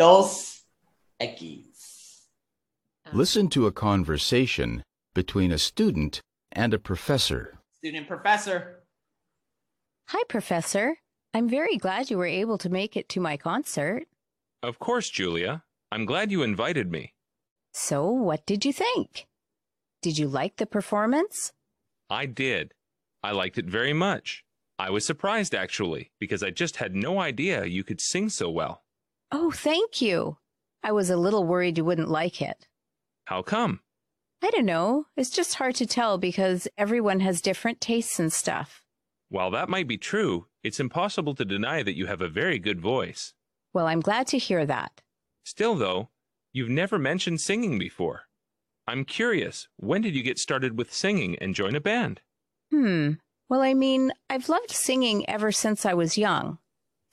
Dos 0.00 0.62
Equis. 1.20 2.24
Listen 3.12 3.50
to 3.50 3.66
a 3.66 3.70
conversation 3.70 4.82
between 5.12 5.52
a 5.52 5.58
student 5.58 6.22
and 6.52 6.72
a 6.72 6.78
professor. 6.78 7.58
Student 7.76 8.08
professor. 8.08 8.80
Hi, 10.08 10.22
Professor. 10.26 10.96
I'm 11.34 11.50
very 11.50 11.76
glad 11.76 12.08
you 12.08 12.16
were 12.16 12.24
able 12.24 12.56
to 12.56 12.70
make 12.70 12.96
it 12.96 13.10
to 13.10 13.20
my 13.20 13.36
concert. 13.36 14.04
Of 14.62 14.78
course, 14.78 15.10
Julia. 15.10 15.64
I'm 15.92 16.06
glad 16.06 16.32
you 16.32 16.42
invited 16.42 16.90
me. 16.90 17.12
So, 17.74 18.08
what 18.10 18.46
did 18.46 18.64
you 18.64 18.72
think? 18.72 19.26
Did 20.00 20.16
you 20.16 20.28
like 20.28 20.56
the 20.56 20.64
performance? 20.64 21.52
I 22.08 22.24
did. 22.24 22.72
I 23.22 23.32
liked 23.32 23.58
it 23.58 23.66
very 23.66 23.92
much. 23.92 24.44
I 24.78 24.88
was 24.88 25.04
surprised, 25.04 25.54
actually, 25.54 26.10
because 26.18 26.42
I 26.42 26.48
just 26.48 26.76
had 26.76 26.94
no 26.94 27.20
idea 27.20 27.66
you 27.66 27.84
could 27.84 28.00
sing 28.00 28.30
so 28.30 28.48
well. 28.48 28.80
Oh, 29.32 29.50
thank 29.50 30.00
you. 30.00 30.38
I 30.82 30.92
was 30.92 31.10
a 31.10 31.16
little 31.16 31.44
worried 31.44 31.78
you 31.78 31.84
wouldn't 31.84 32.08
like 32.08 32.40
it. 32.42 32.66
How 33.26 33.42
come? 33.42 33.80
I 34.42 34.50
don't 34.50 34.66
know. 34.66 35.06
It's 35.16 35.30
just 35.30 35.54
hard 35.54 35.74
to 35.76 35.86
tell 35.86 36.16
because 36.18 36.66
everyone 36.78 37.20
has 37.20 37.42
different 37.42 37.80
tastes 37.80 38.18
and 38.18 38.32
stuff. 38.32 38.82
While 39.28 39.50
that 39.52 39.68
might 39.68 39.86
be 39.86 39.98
true, 39.98 40.46
it's 40.64 40.80
impossible 40.80 41.34
to 41.36 41.44
deny 41.44 41.82
that 41.82 41.96
you 41.96 42.06
have 42.06 42.20
a 42.20 42.28
very 42.28 42.58
good 42.58 42.80
voice. 42.80 43.34
Well, 43.72 43.86
I'm 43.86 44.00
glad 44.00 44.26
to 44.28 44.38
hear 44.38 44.66
that. 44.66 45.02
Still, 45.44 45.74
though, 45.76 46.08
you've 46.52 46.70
never 46.70 46.98
mentioned 46.98 47.40
singing 47.40 47.78
before. 47.78 48.22
I'm 48.88 49.04
curious, 49.04 49.68
when 49.76 50.00
did 50.02 50.16
you 50.16 50.22
get 50.22 50.38
started 50.38 50.76
with 50.76 50.92
singing 50.92 51.36
and 51.38 51.54
join 51.54 51.76
a 51.76 51.80
band? 51.80 52.22
Hmm. 52.72 53.12
Well, 53.48 53.60
I 53.60 53.74
mean, 53.74 54.12
I've 54.28 54.48
loved 54.48 54.70
singing 54.70 55.28
ever 55.28 55.52
since 55.52 55.84
I 55.84 55.94
was 55.94 56.18
young. 56.18 56.58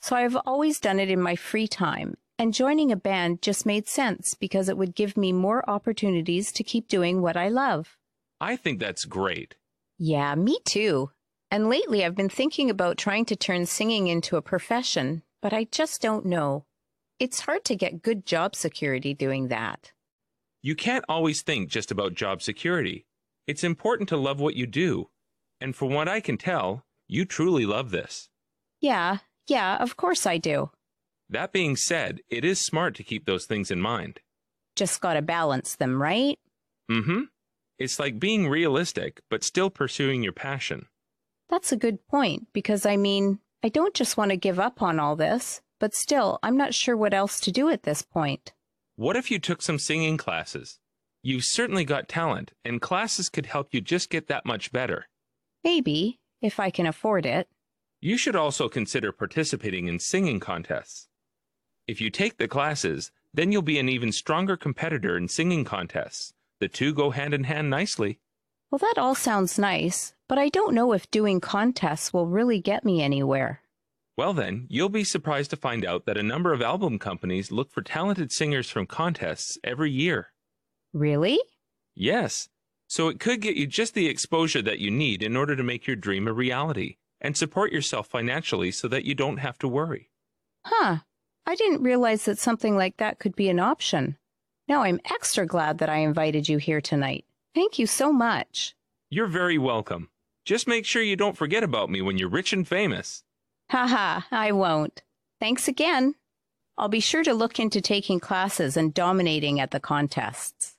So 0.00 0.16
I've 0.16 0.36
always 0.46 0.80
done 0.80 1.00
it 1.00 1.10
in 1.10 1.20
my 1.20 1.36
free 1.36 1.66
time, 1.66 2.16
and 2.38 2.54
joining 2.54 2.92
a 2.92 2.96
band 2.96 3.42
just 3.42 3.66
made 3.66 3.88
sense 3.88 4.34
because 4.34 4.68
it 4.68 4.78
would 4.78 4.94
give 4.94 5.16
me 5.16 5.32
more 5.32 5.68
opportunities 5.68 6.52
to 6.52 6.62
keep 6.62 6.88
doing 6.88 7.20
what 7.20 7.36
I 7.36 7.48
love. 7.48 7.96
I 8.40 8.56
think 8.56 8.78
that's 8.78 9.04
great. 9.04 9.56
Yeah, 9.98 10.34
me 10.36 10.58
too. 10.64 11.10
And 11.50 11.68
lately 11.68 12.04
I've 12.04 12.14
been 12.14 12.28
thinking 12.28 12.70
about 12.70 12.98
trying 12.98 13.24
to 13.26 13.36
turn 13.36 13.66
singing 13.66 14.06
into 14.06 14.36
a 14.36 14.42
profession, 14.42 15.22
but 15.42 15.52
I 15.52 15.64
just 15.64 16.00
don't 16.00 16.26
know. 16.26 16.64
It's 17.18 17.40
hard 17.40 17.64
to 17.64 17.74
get 17.74 18.02
good 18.02 18.24
job 18.24 18.54
security 18.54 19.14
doing 19.14 19.48
that. 19.48 19.92
You 20.62 20.76
can't 20.76 21.04
always 21.08 21.42
think 21.42 21.70
just 21.70 21.90
about 21.90 22.14
job 22.14 22.42
security. 22.42 23.06
It's 23.46 23.64
important 23.64 24.08
to 24.10 24.16
love 24.16 24.40
what 24.40 24.54
you 24.54 24.66
do. 24.66 25.08
And 25.60 25.74
from 25.74 25.92
what 25.92 26.06
I 26.08 26.20
can 26.20 26.36
tell, 26.36 26.84
you 27.08 27.24
truly 27.24 27.66
love 27.66 27.90
this. 27.90 28.28
Yeah, 28.80 29.18
yeah, 29.48 29.76
of 29.76 29.96
course 29.96 30.26
I 30.26 30.38
do. 30.38 30.70
That 31.28 31.52
being 31.52 31.76
said, 31.76 32.20
it 32.30 32.44
is 32.44 32.60
smart 32.60 32.94
to 32.96 33.02
keep 33.02 33.26
those 33.26 33.44
things 33.44 33.70
in 33.70 33.80
mind. 33.80 34.20
Just 34.76 35.00
gotta 35.00 35.22
balance 35.22 35.76
them, 35.76 36.00
right? 36.00 36.38
Mm 36.90 37.04
hmm. 37.04 37.20
It's 37.78 37.98
like 37.98 38.18
being 38.18 38.48
realistic, 38.48 39.20
but 39.30 39.44
still 39.44 39.70
pursuing 39.70 40.22
your 40.22 40.32
passion. 40.32 40.86
That's 41.48 41.70
a 41.72 41.76
good 41.76 42.06
point, 42.08 42.48
because 42.52 42.84
I 42.84 42.96
mean, 42.96 43.38
I 43.62 43.68
don't 43.68 43.94
just 43.94 44.16
want 44.16 44.30
to 44.30 44.36
give 44.36 44.58
up 44.58 44.82
on 44.82 44.98
all 44.98 45.16
this, 45.16 45.60
but 45.78 45.94
still, 45.94 46.38
I'm 46.42 46.56
not 46.56 46.74
sure 46.74 46.96
what 46.96 47.14
else 47.14 47.40
to 47.40 47.52
do 47.52 47.68
at 47.68 47.84
this 47.84 48.02
point. 48.02 48.52
What 48.96 49.16
if 49.16 49.30
you 49.30 49.38
took 49.38 49.62
some 49.62 49.78
singing 49.78 50.16
classes? 50.16 50.78
You've 51.22 51.44
certainly 51.44 51.84
got 51.84 52.08
talent, 52.08 52.52
and 52.64 52.80
classes 52.80 53.28
could 53.28 53.46
help 53.46 53.68
you 53.72 53.80
just 53.80 54.10
get 54.10 54.28
that 54.28 54.46
much 54.46 54.72
better. 54.72 55.06
Maybe, 55.62 56.18
if 56.42 56.58
I 56.58 56.70
can 56.70 56.86
afford 56.86 57.26
it. 57.26 57.48
You 58.00 58.16
should 58.16 58.36
also 58.36 58.68
consider 58.68 59.10
participating 59.10 59.88
in 59.88 59.98
singing 59.98 60.38
contests. 60.38 61.08
If 61.88 62.00
you 62.00 62.10
take 62.10 62.36
the 62.36 62.46
classes, 62.46 63.10
then 63.34 63.50
you'll 63.50 63.62
be 63.62 63.80
an 63.80 63.88
even 63.88 64.12
stronger 64.12 64.56
competitor 64.56 65.16
in 65.16 65.26
singing 65.26 65.64
contests. 65.64 66.32
The 66.60 66.68
two 66.68 66.94
go 66.94 67.10
hand 67.10 67.34
in 67.34 67.44
hand 67.44 67.70
nicely. 67.70 68.20
Well, 68.70 68.78
that 68.78 68.98
all 68.98 69.16
sounds 69.16 69.58
nice, 69.58 70.14
but 70.28 70.38
I 70.38 70.48
don't 70.48 70.74
know 70.74 70.92
if 70.92 71.10
doing 71.10 71.40
contests 71.40 72.12
will 72.12 72.28
really 72.28 72.60
get 72.60 72.84
me 72.84 73.02
anywhere. 73.02 73.62
Well, 74.16 74.32
then, 74.32 74.66
you'll 74.68 74.90
be 74.90 75.04
surprised 75.04 75.50
to 75.50 75.56
find 75.56 75.84
out 75.84 76.06
that 76.06 76.16
a 76.16 76.22
number 76.22 76.52
of 76.52 76.62
album 76.62 77.00
companies 77.00 77.50
look 77.50 77.72
for 77.72 77.82
talented 77.82 78.30
singers 78.30 78.70
from 78.70 78.86
contests 78.86 79.58
every 79.64 79.90
year. 79.90 80.28
Really? 80.92 81.40
Yes. 81.96 82.48
So 82.86 83.08
it 83.08 83.18
could 83.18 83.40
get 83.40 83.56
you 83.56 83.66
just 83.66 83.94
the 83.94 84.06
exposure 84.06 84.62
that 84.62 84.78
you 84.78 84.90
need 84.90 85.20
in 85.20 85.36
order 85.36 85.56
to 85.56 85.64
make 85.64 85.86
your 85.88 85.96
dream 85.96 86.28
a 86.28 86.32
reality 86.32 86.96
and 87.20 87.36
support 87.36 87.72
yourself 87.72 88.06
financially 88.06 88.70
so 88.70 88.88
that 88.88 89.04
you 89.04 89.14
don't 89.14 89.38
have 89.38 89.58
to 89.58 89.68
worry. 89.68 90.10
Huh. 90.64 90.98
I 91.46 91.54
didn't 91.54 91.82
realize 91.82 92.24
that 92.26 92.38
something 92.38 92.76
like 92.76 92.98
that 92.98 93.18
could 93.18 93.34
be 93.34 93.48
an 93.48 93.58
option. 93.60 94.18
Now 94.68 94.82
I'm 94.82 95.00
extra 95.10 95.46
glad 95.46 95.78
that 95.78 95.88
I 95.88 95.98
invited 95.98 96.48
you 96.48 96.58
here 96.58 96.80
tonight. 96.80 97.24
Thank 97.54 97.78
you 97.78 97.86
so 97.86 98.12
much. 98.12 98.74
You're 99.10 99.26
very 99.26 99.58
welcome. 99.58 100.10
Just 100.44 100.68
make 100.68 100.86
sure 100.86 101.02
you 101.02 101.16
don't 101.16 101.36
forget 101.36 101.62
about 101.62 101.90
me 101.90 102.02
when 102.02 102.18
you're 102.18 102.28
rich 102.28 102.52
and 102.52 102.66
famous. 102.66 103.24
Haha, 103.70 104.22
I 104.30 104.52
won't. 104.52 105.02
Thanks 105.40 105.68
again. 105.68 106.14
I'll 106.78 106.88
be 106.88 107.00
sure 107.00 107.24
to 107.24 107.34
look 107.34 107.58
into 107.58 107.80
taking 107.80 108.20
classes 108.20 108.76
and 108.76 108.94
dominating 108.94 109.60
at 109.60 109.72
the 109.72 109.80
contests. 109.80 110.76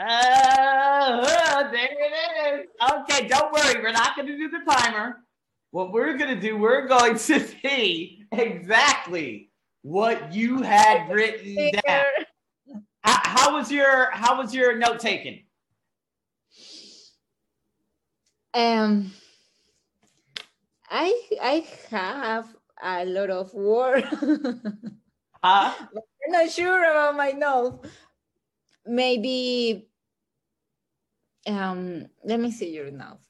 Oh, 0.00 1.68
there 1.72 1.88
it 1.90 2.60
is. 2.60 2.66
Okay, 2.92 3.26
don't 3.26 3.52
worry. 3.52 3.82
We're 3.82 3.90
not 3.90 4.14
going 4.14 4.28
to 4.28 4.36
do 4.36 4.48
the 4.48 4.60
timer. 4.70 5.24
What 5.72 5.92
we're 5.92 6.16
going 6.16 6.32
to 6.32 6.40
do, 6.40 6.56
we're 6.56 6.86
going 6.86 7.18
to 7.18 7.40
see 7.62 8.22
exactly 8.30 9.50
what 9.82 10.32
you 10.32 10.62
had 10.62 11.10
written 11.10 11.72
down. 11.84 12.04
How, 13.02 13.18
how 13.24 13.54
was 13.56 13.72
your 13.72 14.10
How 14.12 14.36
was 14.38 14.54
your 14.54 14.78
note 14.78 15.00
taken? 15.00 15.40
Um, 18.54 19.12
I 20.88 21.20
I 21.42 21.66
have 21.90 22.54
a 22.80 23.04
lot 23.04 23.30
of 23.30 23.52
work. 23.52 24.04
Huh? 25.42 25.74
I'm 25.82 26.32
not 26.32 26.50
sure 26.50 26.84
about 26.84 27.16
my 27.16 27.30
note. 27.32 27.84
Maybe 28.86 29.87
um 31.46 32.06
let 32.24 32.40
me 32.40 32.50
see 32.50 32.70
your 32.70 32.90
note. 32.90 33.20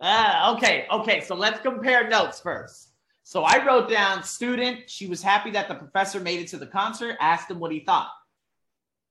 Ah, 0.00 0.54
okay, 0.56 0.86
okay. 0.90 1.20
So 1.20 1.34
let's 1.34 1.60
compare 1.60 2.08
notes 2.08 2.40
first. 2.40 2.88
So 3.22 3.44
I 3.44 3.64
wrote 3.64 3.88
down 3.88 4.24
student. 4.24 4.90
She 4.90 5.06
was 5.06 5.22
happy 5.22 5.50
that 5.52 5.68
the 5.68 5.76
professor 5.76 6.18
made 6.18 6.40
it 6.40 6.48
to 6.48 6.56
the 6.56 6.66
concert. 6.66 7.16
Asked 7.20 7.50
him 7.50 7.60
what 7.60 7.70
he 7.70 7.80
thought. 7.80 8.10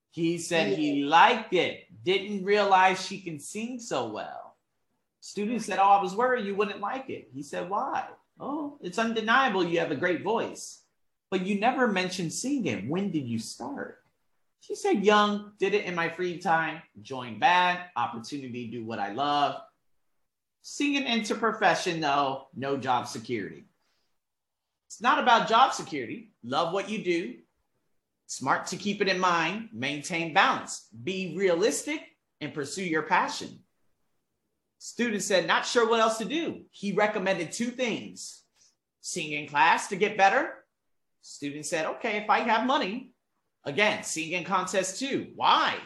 He 0.10 0.38
said 0.38 0.78
he 0.78 1.04
liked 1.04 1.54
it. 1.54 1.86
Didn't 2.04 2.44
realize 2.44 3.06
she 3.06 3.22
can 3.22 3.40
sing 3.40 3.80
so 3.80 4.10
well. 4.10 4.58
Student 5.22 5.62
said, 5.62 5.80
"Oh, 5.80 5.90
I 5.90 6.02
was 6.02 6.16
worried 6.16 6.46
you 6.46 6.56
wouldn't 6.56 6.82
like 6.82 7.10
it." 7.10 7.30
He 7.34 7.42
said, 7.42 7.70
"Why?" 7.70 8.08
"Oh, 8.38 8.78
it's 8.82 9.00
undeniable 9.00 9.64
you 9.64 9.80
have 9.80 9.92
a 9.92 9.96
great 9.96 10.24
voice, 10.24 10.84
but 11.30 11.46
you 11.46 11.60
never 11.60 11.88
mentioned 11.88 12.34
singing. 12.34 12.90
When 12.90 13.12
did 13.12 13.26
you 13.26 13.40
start?" 13.40 14.01
She 14.62 14.76
said, 14.76 15.04
"Young, 15.04 15.54
did 15.60 15.74
it 15.74 15.86
in 15.86 15.96
my 15.96 16.10
free 16.10 16.38
time. 16.38 16.82
Joined 17.02 17.40
band, 17.40 17.80
opportunity 17.96 18.68
do 18.68 18.86
what 18.86 19.00
I 19.00 19.12
love." 19.12 19.62
Singing 20.62 21.06
into 21.06 21.36
profession, 21.36 22.00
though, 22.00 22.48
no 22.56 22.78
job 22.78 23.08
security. 23.08 23.66
It's 24.88 25.02
not 25.02 25.20
about 25.20 25.50
job 25.50 25.74
security. 25.74 26.32
Love 26.44 26.74
what 26.74 26.90
you 26.90 27.04
do. 27.04 27.40
Smart 28.28 28.68
to 28.68 28.78
keep 28.78 29.02
it 29.02 29.08
in 29.08 29.20
mind. 29.20 29.70
Maintain 29.74 30.34
balance. 30.34 30.88
Be 31.04 31.36
realistic 31.36 32.02
and 32.40 32.54
pursue 32.54 32.84
your 32.84 33.04
passion. 33.04 33.64
Student 34.78 35.24
said, 35.24 35.48
not 35.48 35.66
sure 35.66 35.90
what 35.90 36.00
else 36.00 36.18
to 36.20 36.26
do. 36.26 36.62
He 36.72 36.92
recommended 36.92 37.52
two 37.52 37.72
things 37.72 38.44
sing 39.00 39.32
in 39.32 39.48
class 39.48 39.88
to 39.88 39.96
get 39.96 40.18
better. 40.18 40.64
Student 41.22 41.66
said, 41.66 41.86
okay, 41.86 42.18
if 42.18 42.30
I 42.30 42.40
have 42.40 42.68
money, 42.68 43.12
again, 43.66 44.04
singing 44.04 44.44
contest 44.44 45.00
too. 45.00 45.32
Why? 45.36 45.78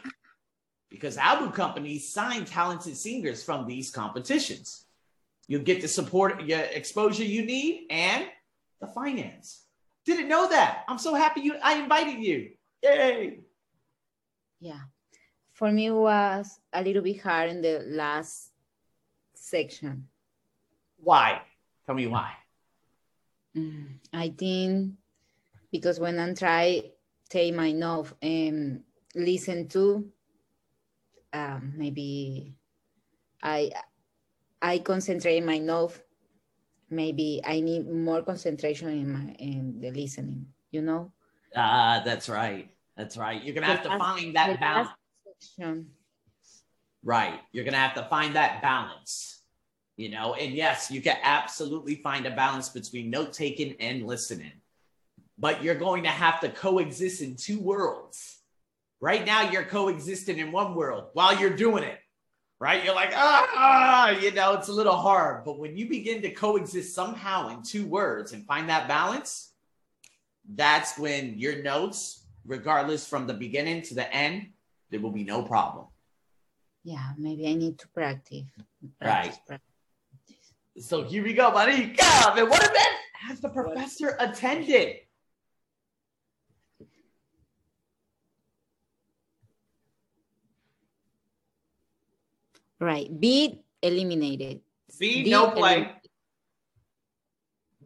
because 0.95 1.17
album 1.17 1.51
companies 1.51 2.07
sign 2.07 2.45
talented 2.45 2.95
singers 2.95 3.43
from 3.43 3.67
these 3.67 3.91
competitions. 3.91 4.85
You'll 5.45 5.63
get 5.63 5.81
the 5.81 5.89
support, 5.89 6.41
your 6.43 6.61
exposure 6.61 7.25
you 7.25 7.45
need, 7.45 7.87
and 7.89 8.25
the 8.79 8.87
finance. 8.87 9.65
Didn't 10.05 10.29
know 10.29 10.47
that. 10.47 10.85
I'm 10.87 10.97
so 10.97 11.13
happy 11.13 11.41
you. 11.41 11.55
I 11.61 11.79
invited 11.79 12.19
you. 12.19 12.51
Yay! 12.81 13.39
Yeah. 14.61 14.79
For 15.51 15.69
me, 15.69 15.87
it 15.87 15.91
was 15.91 16.59
a 16.71 16.81
little 16.81 17.03
bit 17.03 17.21
hard 17.21 17.49
in 17.49 17.61
the 17.61 17.83
last 17.87 18.51
section. 19.33 20.07
Why? 20.95 21.41
Tell 21.85 21.95
me 21.95 22.07
why. 22.07 22.31
Mm, 23.55 23.99
I 24.13 24.33
think 24.37 24.93
because 25.73 25.99
when 25.99 26.19
I 26.19 26.33
try 26.33 26.83
take 27.35 27.53
my 27.53 27.71
note 27.71 28.13
and 28.21 28.81
listen 29.13 29.67
to, 29.67 30.07
um, 31.33 31.73
maybe 31.75 32.55
I 33.43 33.71
I 34.61 34.79
concentrate 34.79 35.43
my 35.43 35.57
note. 35.57 35.99
Maybe 36.89 37.41
I 37.43 37.59
need 37.59 37.91
more 37.91 38.23
concentration 38.23 38.89
in 38.89 39.11
my 39.11 39.35
in 39.39 39.81
the 39.81 39.91
listening. 39.91 40.47
you 40.71 40.81
know. 40.81 41.11
Ah, 41.55 42.01
that's 42.05 42.29
right. 42.29 42.69
That's 42.95 43.17
right. 43.17 43.43
You're 43.43 43.55
gonna 43.55 43.67
have 43.67 43.83
to 43.83 43.97
find 43.97 44.35
that 44.35 44.59
balance. 44.59 44.91
Right. 47.05 47.39
You're 47.51 47.63
going 47.63 47.73
to 47.73 47.79
have 47.79 47.93
to 47.95 48.07
find 48.09 48.35
that 48.35 48.63
balance, 48.63 49.43
you 49.95 50.09
know, 50.09 50.33
and 50.33 50.55
yes, 50.55 50.89
you 50.89 51.01
can 51.01 51.17
absolutely 51.21 51.97
find 52.01 52.25
a 52.25 52.31
balance 52.31 52.69
between 52.69 53.11
note 53.11 53.31
taking 53.31 53.75
and 53.79 54.07
listening, 54.07 54.51
but 55.37 55.63
you're 55.63 55.75
going 55.75 56.03
to 56.03 56.09
have 56.09 56.39
to 56.41 56.49
coexist 56.49 57.21
in 57.21 57.35
two 57.35 57.59
worlds. 57.59 58.39
Right 59.01 59.25
now, 59.25 59.49
you're 59.51 59.65
coexisting 59.65 60.39
in 60.39 60.51
one 60.51 60.75
world 60.75 61.09
while 61.13 61.37
you're 61.37 61.55
doing 61.55 61.83
it, 61.83 61.99
right? 62.59 62.83
You're 62.83 62.95
like, 62.95 63.11
ah, 63.13 64.09
you 64.09 64.31
know, 64.31 64.53
it's 64.53 64.69
a 64.69 64.73
little 64.73 64.95
hard. 64.95 65.43
But 65.43 65.59
when 65.59 65.75
you 65.75 65.89
begin 65.89 66.21
to 66.21 66.31
coexist 66.31 66.95
somehow 66.95 67.49
in 67.49 67.61
two 67.61 67.85
words 67.85 68.31
and 68.31 68.45
find 68.45 68.69
that 68.69 68.87
balance, 68.87 69.51
that's 70.53 70.97
when 70.97 71.37
your 71.37 71.61
notes, 71.61 72.25
regardless 72.45 73.07
from 73.07 73.27
the 73.27 73.33
beginning 73.33 73.81
to 73.83 73.95
the 73.95 74.11
end, 74.13 74.47
there 74.89 74.99
will 74.99 75.11
be 75.11 75.23
no 75.23 75.43
problem. 75.43 75.87
Yeah, 76.83 77.11
maybe 77.17 77.47
I 77.47 77.55
need 77.55 77.79
to 77.79 77.87
practice. 77.89 78.43
Right. 79.01 79.01
practice, 79.01 79.39
practice. 79.45 80.87
So 80.87 81.03
here 81.03 81.23
we 81.23 81.33
go, 81.33 81.51
buddy. 81.51 81.87
God, 81.87 82.35
man, 82.35 82.49
what 82.49 82.63
event 82.63 82.95
has 83.13 83.39
the 83.39 83.49
professor 83.49 84.15
attended? 84.19 84.97
Right. 92.85 93.09
B 93.19 93.63
eliminated. 93.81 94.61
B, 94.99 95.23
D, 95.23 95.31
no 95.31 95.49
play. 95.49 95.91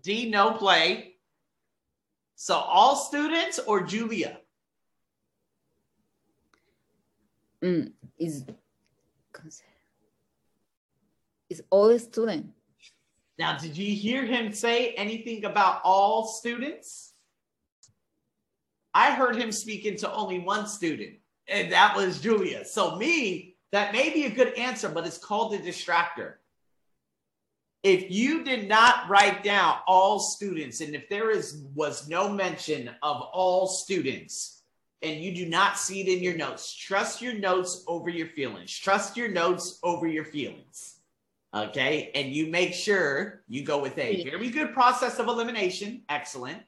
D, 0.03 0.29
no 0.29 0.51
play. 0.51 1.15
So 2.35 2.55
all 2.55 2.97
students 2.97 3.59
or 3.59 3.83
Julia? 3.83 4.39
Mm, 7.63 7.93
is 8.17 8.43
is 11.49 11.63
all 11.69 11.97
student. 11.97 12.51
Now, 13.37 13.57
did 13.57 13.77
you 13.77 13.95
hear 13.95 14.25
him 14.25 14.51
say 14.51 14.89
anything 14.95 15.45
about 15.45 15.79
all 15.85 16.27
students? 16.27 17.13
I 18.93 19.11
heard 19.11 19.37
him 19.37 19.53
speaking 19.53 19.95
to 19.99 20.11
only 20.11 20.39
one 20.39 20.67
student, 20.67 21.19
and 21.47 21.71
that 21.71 21.95
was 21.95 22.19
Julia. 22.19 22.65
So, 22.65 22.97
me, 22.97 23.48
that 23.71 23.93
may 23.93 24.11
be 24.11 24.25
a 24.25 24.29
good 24.29 24.53
answer, 24.55 24.89
but 24.89 25.05
it's 25.05 25.17
called 25.17 25.53
a 25.53 25.59
distractor. 25.59 26.33
If 27.83 28.11
you 28.11 28.43
did 28.43 28.67
not 28.67 29.09
write 29.09 29.43
down 29.43 29.77
all 29.87 30.19
students, 30.19 30.81
and 30.81 30.93
if 30.95 31.07
there 31.07 31.31
is 31.31 31.63
was 31.73 32.09
no 32.09 32.27
mention 32.29 32.89
of 33.01 33.21
all 33.21 33.67
students, 33.67 34.61
and 35.01 35.21
you 35.21 35.33
do 35.33 35.45
not 35.45 35.77
see 35.77 36.01
it 36.01 36.09
in 36.09 36.21
your 36.21 36.35
notes, 36.35 36.75
trust 36.75 37.21
your 37.21 37.33
notes 37.33 37.85
over 37.87 38.09
your 38.09 38.27
feelings. 38.27 38.77
Trust 38.77 39.15
your 39.15 39.29
notes 39.29 39.79
over 39.81 40.07
your 40.07 40.25
feelings. 40.25 40.99
Okay. 41.55 42.11
And 42.13 42.35
you 42.35 42.47
make 42.47 42.73
sure 42.73 43.43
you 43.47 43.63
go 43.63 43.81
with 43.81 43.97
A. 43.97 44.23
Very 44.23 44.49
good 44.49 44.73
process 44.73 45.19
of 45.19 45.27
elimination. 45.27 46.01
Excellent. 46.09 46.61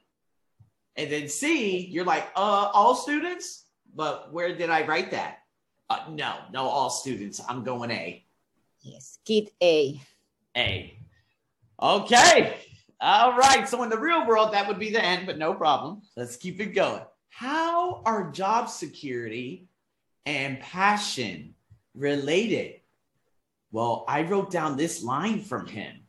And 0.96 1.10
then 1.10 1.28
C, 1.28 1.86
you're 1.86 2.04
like, 2.04 2.30
uh, 2.36 2.70
all 2.72 2.94
students? 2.94 3.64
But 3.94 4.32
where 4.32 4.54
did 4.56 4.70
I 4.70 4.86
write 4.86 5.10
that? 5.10 5.41
Uh, 5.92 6.10
no, 6.10 6.36
no, 6.52 6.62
all 6.62 6.88
students. 6.88 7.38
I'm 7.46 7.64
going 7.64 7.90
A. 7.90 8.24
Yes. 8.80 9.18
Kid 9.26 9.50
A. 9.62 10.00
A. 10.56 10.96
Okay. 11.82 12.56
All 12.98 13.36
right. 13.36 13.68
So 13.68 13.82
in 13.82 13.90
the 13.90 13.98
real 13.98 14.26
world, 14.26 14.54
that 14.54 14.66
would 14.68 14.78
be 14.78 14.90
the 14.90 15.04
end, 15.04 15.26
but 15.26 15.36
no 15.36 15.52
problem. 15.52 16.00
Let's 16.16 16.36
keep 16.36 16.60
it 16.60 16.74
going. 16.74 17.02
How 17.28 18.02
are 18.06 18.30
job 18.30 18.70
security 18.70 19.68
and 20.24 20.60
passion 20.60 21.54
related? 21.94 22.80
Well, 23.70 24.06
I 24.08 24.22
wrote 24.22 24.50
down 24.50 24.78
this 24.78 25.02
line 25.02 25.40
from 25.40 25.66
him 25.66 26.04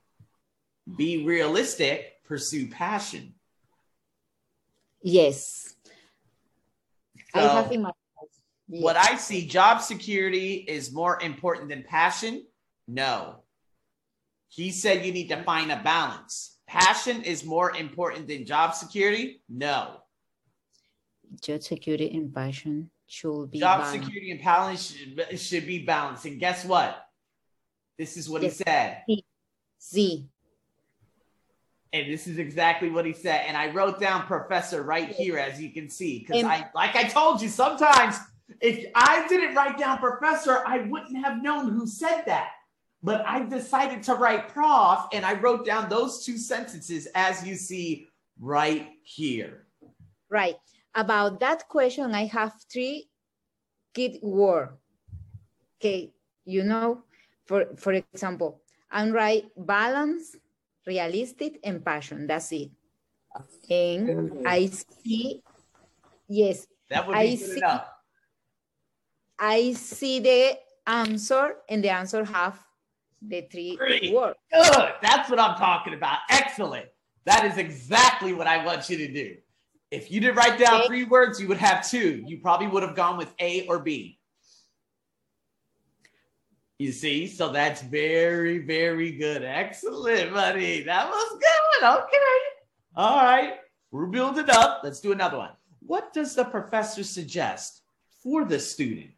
Be 0.95 1.25
realistic, 1.25 2.23
pursue 2.23 2.67
passion. 2.67 3.33
Yes. 5.01 5.75
I 7.33 7.41
have 7.41 7.71
in 7.71 7.81
my 7.81 7.91
What 8.81 8.95
I 8.97 9.17
see, 9.17 9.45
job 9.45 9.81
security 9.81 10.55
is 10.67 10.91
more 10.91 11.21
important 11.21 11.69
than 11.69 11.83
passion. 11.83 12.43
No. 12.87 13.43
He 14.49 14.71
said 14.71 15.05
you 15.05 15.11
need 15.13 15.27
to 15.29 15.43
find 15.43 15.71
a 15.71 15.79
balance. 15.83 16.57
Passion 16.67 17.21
is 17.21 17.45
more 17.45 17.75
important 17.75 18.27
than 18.27 18.45
job 18.47 18.73
security. 18.73 19.41
No. 19.47 19.97
job 21.41 21.61
security 21.61 22.09
and 22.17 22.33
passion 22.33 22.89
should 23.05 23.51
be 23.51 23.59
Job 23.59 23.81
balanced. 23.81 24.05
security 24.05 24.31
and 24.31 24.41
balance 24.41 24.95
should, 24.95 25.39
should 25.39 25.67
be 25.67 25.85
balanced. 25.85 26.25
And 26.25 26.39
guess 26.39 26.65
what? 26.65 26.97
This 27.99 28.17
is 28.17 28.27
what 28.27 28.41
Yes. 28.41 28.57
he 28.57 28.63
said. 28.63 28.97
Z. 29.83 30.27
And 31.91 32.11
this 32.11 32.25
is 32.25 32.39
exactly 32.39 32.89
what 32.89 33.05
he 33.05 33.13
said. 33.13 33.45
And 33.47 33.55
I 33.55 33.69
wrote 33.71 33.99
down 33.99 34.25
professor 34.25 34.81
right 34.81 35.09
here, 35.09 35.37
as 35.37 35.61
you 35.61 35.69
can 35.69 35.89
see. 35.89 36.19
Because 36.19 36.43
I 36.43 36.69
like 36.73 36.95
I 36.95 37.03
told 37.03 37.39
you, 37.39 37.49
sometimes 37.49 38.15
if 38.61 38.85
I 38.95 39.27
didn't 39.27 39.55
write 39.55 39.77
down 39.77 39.97
professor, 39.99 40.63
I 40.65 40.79
wouldn't 40.79 41.23
have 41.25 41.41
known 41.41 41.69
who 41.69 41.87
said 41.87 42.23
that. 42.25 42.51
But 43.01 43.25
I 43.27 43.43
decided 43.43 44.01
to 44.03 44.15
write 44.15 44.47
prof, 44.49 45.07
and 45.11 45.25
I 45.25 45.33
wrote 45.33 45.65
down 45.65 45.89
those 45.89 46.25
two 46.25 46.37
sentences 46.37 47.07
as 47.15 47.45
you 47.45 47.55
see 47.55 48.07
right 48.39 48.87
here. 49.03 49.67
Right. 50.29 50.55
About 50.95 51.39
that 51.41 51.67
question, 51.67 52.13
I 52.15 52.25
have 52.25 52.53
three 52.71 53.09
key 53.93 54.19
word. 54.23 54.69
Okay, 55.81 56.13
you 56.45 56.63
know, 56.63 57.03
for 57.45 57.65
for 57.75 57.91
example, 57.91 58.61
I'm 58.89 59.11
right 59.11 59.45
balance, 59.57 60.35
realistic, 60.87 61.59
and 61.63 61.83
passion. 61.83 62.25
That's 62.27 62.51
it. 62.53 62.71
And 63.69 64.47
I 64.47 64.67
see, 64.67 65.41
yes, 66.29 66.67
That 66.89 67.07
would 67.07 67.17
I 67.17 67.25
be 67.25 67.37
good 67.37 67.49
see. 67.49 67.57
enough. 67.57 67.87
I 69.43 69.73
see 69.73 70.21
the 70.21 70.57
answer, 70.87 71.55
and 71.67 71.83
the 71.83 71.89
answer 71.89 72.23
have 72.23 72.57
the 73.21 73.41
three 73.51 73.75
Great. 73.75 74.13
words. 74.13 74.37
Good. 74.49 74.93
That's 75.01 75.29
what 75.29 75.37
I'm 75.37 75.57
talking 75.57 75.93
about. 75.93 76.19
Excellent. 76.29 76.85
That 77.25 77.43
is 77.43 77.57
exactly 77.57 78.31
what 78.31 78.47
I 78.47 78.63
want 78.65 78.89
you 78.89 78.95
to 78.99 79.07
do. 79.11 79.35
If 79.91 80.09
you 80.09 80.21
did 80.21 80.37
write 80.37 80.57
down 80.57 80.75
Okay. 80.75 80.87
three 80.87 81.03
words, 81.03 81.41
you 81.41 81.49
would 81.49 81.57
have 81.57 81.85
two. 81.87 82.23
You 82.25 82.39
probably 82.39 82.67
would 82.67 82.83
have 82.83 82.95
gone 82.95 83.17
with 83.17 83.33
A 83.39 83.67
or 83.67 83.79
B. 83.79 84.17
You 86.79 86.93
see, 86.93 87.27
so 87.27 87.49
that's 87.51 87.81
very, 87.81 88.59
very 88.59 89.11
good. 89.11 89.43
Excellent, 89.43 90.33
buddy. 90.33 90.83
That 90.83 91.09
was 91.09 91.39
good. 91.39 91.83
Okay. 91.85 92.37
All 92.95 93.21
right. 93.23 93.55
We're 93.91 94.07
building 94.07 94.49
up. 94.49 94.81
Let's 94.85 95.01
do 95.01 95.11
another 95.11 95.37
one. 95.37 95.51
What 95.81 96.13
does 96.13 96.33
the 96.33 96.45
professor 96.45 97.03
suggest 97.03 97.81
for 98.23 98.45
the 98.45 98.57
student? 98.57 99.11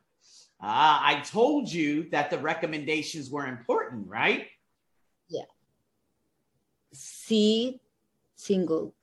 Ah, 0.68 1.00
I 1.06 1.20
told 1.20 1.72
you 1.72 2.10
that 2.10 2.32
the 2.32 2.40
recommendations 2.40 3.30
were 3.30 3.46
important, 3.46 4.08
right? 4.08 4.48
Yeah. 5.30 5.44
C 6.92 7.80
single. 8.36 8.96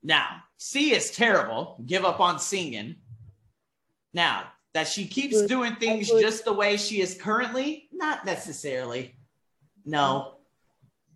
Now, 0.00 0.44
C 0.58 0.92
is 0.92 1.10
terrible. 1.10 1.82
Give 1.84 2.04
up 2.04 2.20
on 2.20 2.38
singing. 2.38 2.94
Now, 4.14 4.44
that 4.74 4.86
she 4.86 5.08
keeps 5.08 5.40
Good. 5.40 5.48
doing 5.48 5.74
things 5.74 6.08
Good. 6.08 6.22
just 6.22 6.44
the 6.44 6.52
way 6.52 6.76
she 6.76 7.00
is 7.00 7.18
currently, 7.20 7.88
not 7.92 8.24
necessarily. 8.24 9.16
No. 9.84 10.36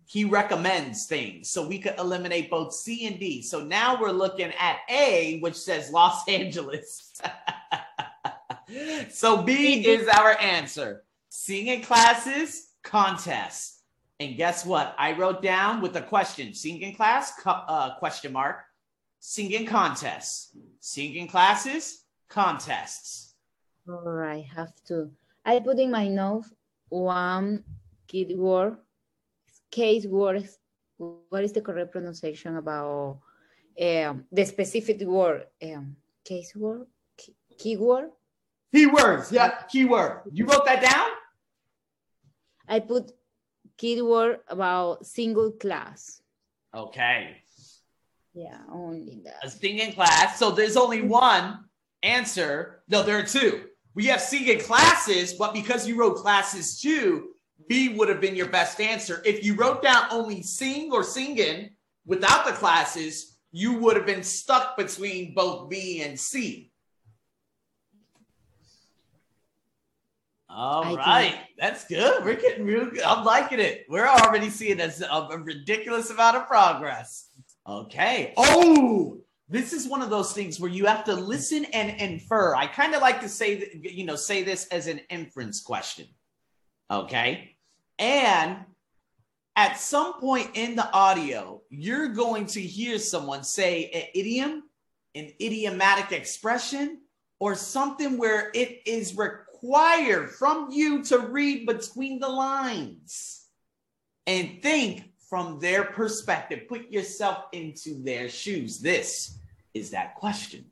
He 0.05 0.25
recommends 0.25 1.05
things. 1.05 1.49
So 1.49 1.65
we 1.65 1.79
could 1.79 1.95
eliminate 1.97 2.49
both 2.49 2.73
C 2.73 3.07
and 3.07 3.17
D. 3.17 3.41
So 3.41 3.63
now 3.63 4.01
we're 4.01 4.11
looking 4.11 4.51
at 4.59 4.79
A, 4.89 5.39
which 5.39 5.55
says 5.55 5.91
Los 5.91 6.27
Angeles. 6.27 7.21
so 9.09 9.41
B 9.41 9.85
is 9.85 10.07
our 10.07 10.37
answer. 10.39 11.03
Singing 11.29 11.81
classes, 11.81 12.69
contest. 12.83 13.81
And 14.19 14.35
guess 14.35 14.65
what? 14.65 14.95
I 14.97 15.13
wrote 15.13 15.41
down 15.41 15.81
with 15.81 15.95
a 15.95 16.01
question 16.01 16.53
singing 16.53 16.95
class, 16.95 17.33
uh, 17.45 17.95
question 17.99 18.33
mark, 18.33 18.63
singing 19.19 19.65
contests, 19.65 20.55
singing 20.79 21.27
classes, 21.27 22.03
contests. 22.27 23.35
All 23.87 24.01
right, 24.01 24.43
I 24.43 24.55
have 24.55 24.73
to. 24.87 25.11
I 25.45 25.59
put 25.59 25.79
in 25.79 25.91
my 25.91 26.07
notes 26.07 26.51
one 26.89 27.63
key 28.07 28.33
word, 28.35 28.77
case 29.69 30.05
word. 30.05 30.49
What 30.97 31.43
is 31.43 31.53
the 31.53 31.61
correct 31.61 31.91
pronunciation 31.91 32.57
about 32.57 33.19
um, 33.79 34.25
the 34.31 34.45
specific 34.45 34.99
word? 35.01 35.45
Um, 35.61 35.95
case 36.25 36.55
word, 36.55 36.87
key, 37.15 37.35
keyword. 37.57 38.09
Keywords, 38.73 39.31
yeah, 39.31 39.61
keyword. 39.69 40.21
You 40.31 40.45
wrote 40.45 40.65
that 40.65 40.81
down? 40.81 41.07
I 42.67 42.79
put 42.79 43.11
keyword 43.77 44.39
about 44.47 45.05
single 45.05 45.51
class. 45.51 46.21
Okay. 46.75 47.37
Yeah, 48.33 48.59
only 48.71 49.21
that. 49.23 49.43
A 49.43 49.49
singing 49.49 49.93
class. 49.93 50.37
So 50.37 50.51
there's 50.51 50.77
only 50.77 50.99
mm-hmm. 50.99 51.09
one 51.09 51.59
answer. 52.03 52.83
No, 52.87 53.03
there 53.03 53.17
are 53.17 53.23
two. 53.23 53.63
We 53.95 54.05
have 54.07 54.21
singing 54.21 54.59
classes, 54.59 55.33
but 55.33 55.53
because 55.53 55.87
you 55.87 55.99
wrote 55.99 56.17
classes 56.17 56.79
too, 56.79 57.29
B 57.67 57.89
would 57.89 58.09
have 58.09 58.21
been 58.21 58.35
your 58.35 58.49
best 58.49 58.79
answer. 58.79 59.21
If 59.25 59.43
you 59.43 59.55
wrote 59.55 59.81
down 59.81 60.05
only 60.11 60.43
sing 60.43 60.91
or 60.91 61.03
singing 61.03 61.71
without 62.05 62.45
the 62.45 62.51
classes, 62.51 63.37
you 63.51 63.73
would 63.79 63.95
have 63.95 64.05
been 64.05 64.23
stuck 64.23 64.77
between 64.77 65.33
both 65.33 65.69
B 65.69 66.03
and 66.03 66.19
C. 66.19 66.71
All 70.57 70.83
I 70.83 70.95
right, 70.95 71.31
think- 71.33 71.43
that's 71.59 71.85
good. 71.85 72.25
We're 72.25 72.33
getting 72.33 72.65
real 72.65 72.89
good. 72.89 73.03
I'm 73.03 73.23
liking 73.23 73.59
it. 73.59 73.85
We're 73.87 74.07
already 74.07 74.49
seeing 74.49 74.79
a, 74.81 74.91
a 75.11 75.37
ridiculous 75.37 76.09
amount 76.09 76.35
of 76.37 76.47
progress. 76.47 77.29
Okay. 77.67 78.33
Oh, 78.37 79.19
this 79.47 79.71
is 79.71 79.87
one 79.87 80.01
of 80.01 80.09
those 80.09 80.33
things 80.33 80.59
where 80.59 80.71
you 80.71 80.87
have 80.87 81.03
to 81.03 81.13
listen 81.13 81.65
and 81.65 82.01
infer. 82.01 82.55
I 82.55 82.65
kind 82.65 82.95
of 82.95 83.01
like 83.01 83.21
to 83.21 83.29
say 83.29 83.79
you 83.83 84.03
know, 84.03 84.15
say 84.15 84.41
this 84.41 84.65
as 84.69 84.87
an 84.87 84.99
inference 85.11 85.61
question. 85.61 86.07
Okay. 86.89 87.55
And 87.99 88.57
at 89.55 89.77
some 89.79 90.19
point 90.19 90.51
in 90.55 90.75
the 90.75 90.91
audio, 90.91 91.61
you're 91.69 92.07
going 92.07 92.47
to 92.47 92.61
hear 92.61 92.97
someone 92.97 93.43
say 93.43 93.91
an 93.91 94.03
idiom, 94.15 94.63
an 95.13 95.31
idiomatic 95.39 96.11
expression, 96.13 97.01
or 97.39 97.53
something 97.53 98.17
where 98.17 98.49
it 98.55 98.81
is 98.87 99.13
required 99.61 100.29
from 100.31 100.69
you 100.71 101.03
to 101.03 101.19
read 101.19 101.65
between 101.65 102.19
the 102.19 102.27
lines 102.27 103.45
and 104.25 104.61
think 104.61 105.03
from 105.29 105.59
their 105.59 105.83
perspective. 105.83 106.67
Put 106.67 106.91
yourself 106.91 107.45
into 107.53 108.01
their 108.03 108.29
shoes. 108.29 108.79
This 108.79 109.37
is 109.73 109.91
that 109.91 110.15
question. 110.15 110.65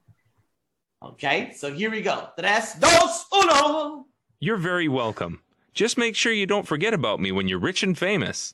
Okay, 1.04 1.52
so 1.56 1.72
here 1.72 1.92
we 1.92 2.02
go. 2.02 2.30
Tres, 2.38 2.76
dos, 2.76 3.26
uno. 3.34 4.06
You're 4.40 4.58
very 4.58 4.88
welcome. 4.88 5.42
Just 5.74 5.98
make 5.98 6.16
sure 6.16 6.32
you 6.32 6.46
don't 6.46 6.68
forget 6.68 6.94
about 6.94 7.20
me 7.20 7.32
when 7.32 7.48
you're 7.48 7.60
rich 7.60 7.84
and 7.84 7.98
famous. 7.98 8.54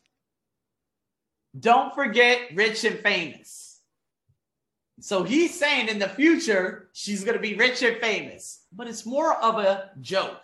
Don't 1.57 1.93
forget 1.93 2.41
rich 2.55 2.83
and 2.83 2.99
famous. 2.99 3.70
So 5.01 5.23
he's 5.23 5.57
saying 5.57 5.87
in 5.89 5.97
the 5.97 6.07
future, 6.07 6.89
she's 6.93 7.23
going 7.23 7.35
to 7.35 7.41
be 7.41 7.55
rich 7.55 7.81
and 7.81 7.97
famous, 7.97 8.65
but 8.71 8.87
it's 8.87 9.03
more 9.03 9.33
of 9.33 9.57
a 9.57 9.89
joke, 9.99 10.43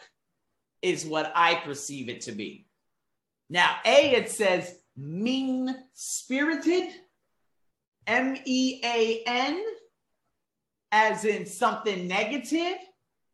is 0.82 1.06
what 1.06 1.32
I 1.36 1.56
perceive 1.56 2.10
it 2.10 2.22
to 2.22 2.32
be. 2.32 2.66
Now, 3.52 3.78
A, 3.86 4.16
it 4.16 4.32
says 4.32 4.80
mean 4.96 5.76
spirited, 5.94 6.90
M 8.08 8.36
E 8.46 8.82
A 8.84 9.24
N, 9.28 9.64
as 10.92 11.24
in 11.24 11.46
something 11.46 12.08
negative. 12.08 12.78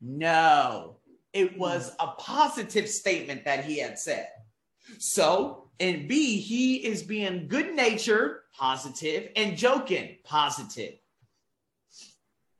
No, 0.01 0.97
it 1.31 1.57
was 1.57 1.95
a 2.01 2.07
positive 2.07 2.89
statement 2.89 3.45
that 3.45 3.63
he 3.63 3.79
had 3.79 3.97
said. 3.97 4.27
So, 4.99 5.69
in 5.79 6.07
B, 6.09 6.41
he 6.41 6.85
is 6.85 7.01
being 7.01 7.47
good 7.47 7.73
natured, 7.73 8.41
positive, 8.53 9.29
and 9.37 9.57
joking, 9.57 10.17
positive. 10.25 10.95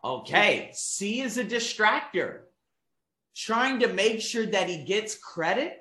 Okay, 0.04 0.72
C 0.74 1.22
is 1.22 1.38
a 1.38 1.46
distractor, 1.46 2.40
trying 3.36 3.80
to 3.80 3.88
make 3.88 4.20
sure 4.22 4.46
that 4.46 4.68
he 4.70 4.84
gets 4.84 5.18
credit. 5.18 5.78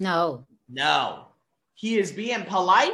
No. 0.00 0.46
No, 0.68 1.28
he 1.74 1.98
is 1.98 2.12
being 2.12 2.44
polite. 2.44 2.92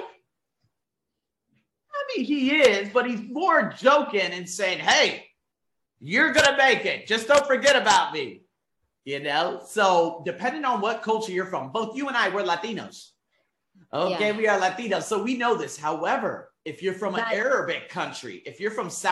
I 1.95 2.17
mean, 2.17 2.27
he 2.27 2.51
is, 2.51 2.89
but 2.93 3.09
he's 3.09 3.21
more 3.21 3.73
joking 3.79 4.33
and 4.33 4.49
saying, 4.49 4.81
hey, 4.81 5.27
you're 6.01 6.33
going 6.33 6.47
to 6.47 6.57
make 6.57 6.85
it. 6.85 7.07
Just 7.07 7.29
don't 7.29 7.47
forget 7.47 7.77
about 7.77 8.13
me. 8.13 8.43
You 9.05 9.21
know? 9.21 9.63
So, 9.67 10.23
depending 10.25 10.65
on 10.65 10.81
what 10.81 11.03
culture 11.03 11.33
you're 11.33 11.47
from, 11.47 11.71
both 11.71 11.97
you 11.97 12.09
and 12.09 12.17
I, 12.17 12.29
we're 12.29 12.43
Latinos. 12.43 13.11
Okay, 13.93 14.29
Yeah. 14.29 14.37
we 14.37 14.49
are 14.49 14.59
Latinos. 14.61 15.05
So, 15.05 15.23
we 15.23 15.37
know 15.37 15.55
this. 15.57 15.77
However, 15.77 16.51
if 16.65 16.83
you're 16.83 16.95
from 16.95 17.15
an 17.15 17.25
Arabic 17.33 17.89
country, 17.89 18.43
if 18.47 18.61
you're 18.61 18.71
from 18.71 18.91
South 18.91 19.11